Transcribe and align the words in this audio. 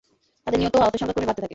তাদের 0.43 0.59
নিহত 0.61 0.75
ও 0.77 0.81
আহতের 0.83 0.99
সংখ্যা 1.01 1.15
ক্রমে 1.15 1.27
বাড়তে 1.29 1.41
থাকে। 1.43 1.49